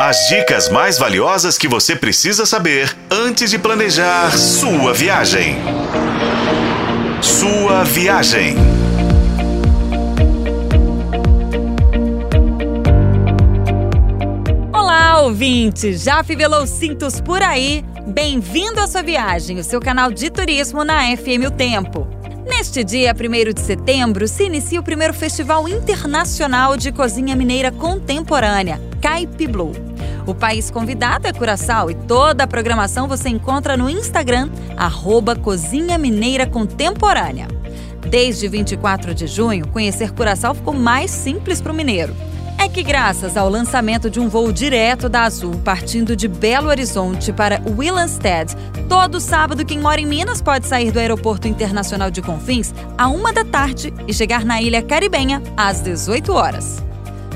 [0.00, 5.56] As dicas mais valiosas que você precisa saber antes de planejar sua viagem.
[7.20, 8.54] Sua viagem.
[14.72, 15.94] Olá, ouvinte!
[15.94, 17.84] Já fivelou cintos por aí?
[18.06, 22.06] Bem-vindo à sua viagem, o seu canal de turismo na FM O Tempo.
[22.46, 28.80] Neste dia 1 de setembro, se inicia o primeiro Festival Internacional de Cozinha Mineira Contemporânea,
[29.00, 29.72] Caipi Blue.
[30.26, 35.96] O país convidado é Curaçao e toda a programação você encontra no Instagram, arroba Cozinha
[35.96, 37.48] Mineira Contemporânea.
[38.10, 42.14] Desde 24 de junho, conhecer Curaçao ficou mais simples para o mineiro.
[42.58, 47.32] É que, graças ao lançamento de um voo direto da Azul, partindo de Belo Horizonte
[47.32, 48.52] para Willemstad,
[48.88, 53.32] todo sábado quem mora em Minas pode sair do Aeroporto Internacional de Confins a uma
[53.32, 56.87] da tarde e chegar na Ilha Caribenha às 18 horas.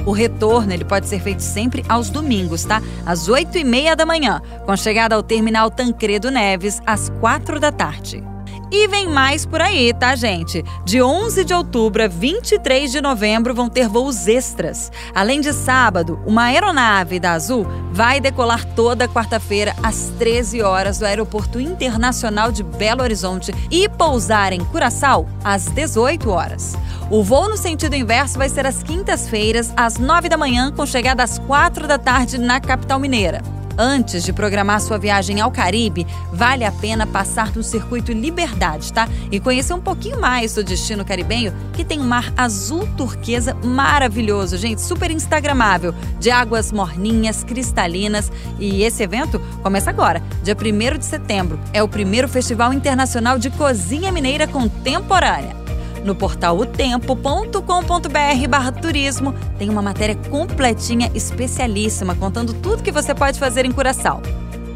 [0.05, 2.83] O retorno ele pode ser feito sempre aos domingos, tá?
[3.07, 7.71] Às 8 e meia da manhã, com chegada ao terminal Tancredo Neves às 4 da
[7.71, 8.32] tarde.
[8.75, 10.65] E vem mais por aí, tá, gente?
[10.83, 14.91] De 11 de outubro a 23 de novembro vão ter voos extras.
[15.15, 21.05] Além de sábado, uma aeronave da Azul vai decolar toda quarta-feira às 13 horas do
[21.05, 26.75] Aeroporto Internacional de Belo Horizonte e pousar em Curaçao às 18 horas.
[27.11, 31.23] O voo no sentido inverso vai ser às quintas-feiras, às 9 da manhã, com chegada
[31.23, 33.43] às 4 da tarde na capital mineira.
[33.77, 39.09] Antes de programar sua viagem ao Caribe, vale a pena passar no circuito Liberdade, tá?
[39.31, 44.57] E conhecer um pouquinho mais do destino caribenho, que tem um mar azul turquesa maravilhoso,
[44.57, 48.31] gente, super instagramável, de águas morninhas, cristalinas.
[48.59, 51.59] E esse evento começa agora, dia 1 de setembro.
[51.73, 55.62] É o primeiro Festival Internacional de Cozinha Mineira Contemporânea.
[56.05, 63.39] No portal otempo.com.br barra turismo tem uma matéria completinha, especialíssima, contando tudo que você pode
[63.39, 64.21] fazer em Curaçao.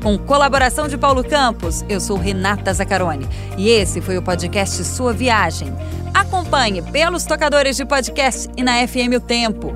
[0.03, 3.27] Com colaboração de Paulo Campos, eu sou Renata Zacarone
[3.59, 5.73] e esse foi o podcast Sua Viagem.
[6.15, 9.75] Acompanhe pelos tocadores de podcast e na FM O Tempo.